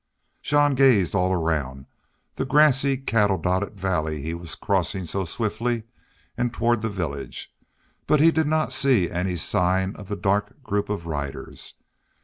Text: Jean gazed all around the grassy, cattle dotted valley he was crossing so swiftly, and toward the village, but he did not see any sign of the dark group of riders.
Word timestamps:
Jean 0.41 0.73
gazed 0.73 1.13
all 1.13 1.31
around 1.31 1.85
the 2.33 2.43
grassy, 2.43 2.97
cattle 2.97 3.37
dotted 3.37 3.79
valley 3.79 4.19
he 4.19 4.33
was 4.33 4.55
crossing 4.55 5.05
so 5.05 5.25
swiftly, 5.25 5.83
and 6.35 6.51
toward 6.51 6.81
the 6.81 6.89
village, 6.89 7.53
but 8.07 8.19
he 8.19 8.31
did 8.31 8.47
not 8.47 8.73
see 8.73 9.11
any 9.11 9.35
sign 9.35 9.95
of 9.97 10.07
the 10.07 10.15
dark 10.15 10.63
group 10.63 10.89
of 10.89 11.05
riders. 11.05 11.75